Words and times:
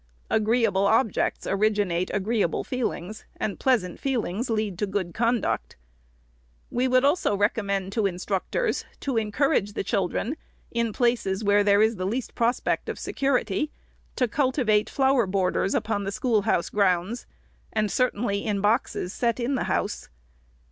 Agreeable 0.31 0.87
objects 0.87 1.45
originate 1.45 2.09
agreeable 2.11 2.63
feelings. 2.63 3.23
and 3.37 3.59
pleasant 3.59 3.99
feelings 3.99 4.49
lead 4.49 4.75
to 4.79 4.87
good 4.87 5.13
conduct. 5.13 5.75
We 6.71 6.87
would 6.87 7.05
also 7.05 7.37
recommend 7.37 7.91
to 7.91 8.07
instructors 8.07 8.83
to 9.01 9.17
encourage 9.17 9.73
the 9.73 9.83
children, 9.83 10.37
in 10.71 10.91
places 10.91 11.43
where 11.43 11.63
there 11.63 11.83
is 11.83 11.97
the 11.97 12.07
least 12.07 12.33
prospect 12.33 12.89
of 12.89 12.97
security, 12.97 13.69
to 14.15 14.27
cultivate 14.27 14.89
flower 14.89 15.27
borders 15.27 15.75
upon 15.75 16.03
the 16.03 16.11
schoolhouse 16.11 16.71
grounds, 16.71 17.27
and 17.71 17.91
certainly 17.91 18.43
in 18.43 18.59
boxes 18.59 19.13
set 19.13 19.39
in 19.39 19.53
the 19.53 19.65
house. 19.65 20.09